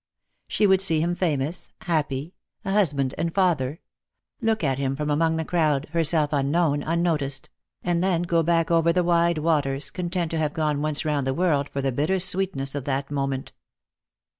[0.47, 2.33] She would see him famous, happy,
[2.65, 3.79] a husband and father;
[4.41, 7.51] look at him from among the crowd, herself unknown, unnoticed;
[7.83, 11.35] and then go back over the wide waters, content to have gone once round the
[11.35, 13.51] world for the bitter sweetness of that moment.